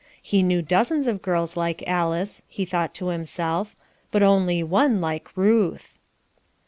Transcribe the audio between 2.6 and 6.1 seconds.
thought to himself, but only one like Ruth.